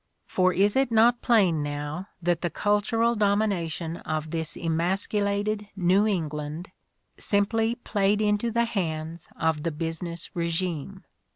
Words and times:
For 0.25 0.51
is 0.51 0.75
it 0.75 0.91
not 0.91 1.21
plain 1.21 1.61
now 1.61 2.07
that 2.23 2.41
the 2.41 2.49
cultural 2.49 3.13
domination 3.13 3.97
of 3.97 4.31
this 4.31 4.57
emasculated 4.57 5.67
New 5.75 6.07
England 6.07 6.71
simply 7.19 7.75
played 7.75 8.19
into 8.19 8.49
the 8.49 8.65
hands 8.65 9.29
of 9.37 9.61
the 9.61 9.69
business 9.69 10.35
regime? 10.35 11.03